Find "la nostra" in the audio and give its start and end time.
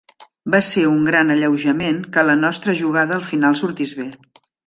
2.29-2.75